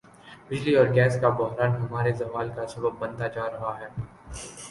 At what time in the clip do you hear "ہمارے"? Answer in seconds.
1.75-2.11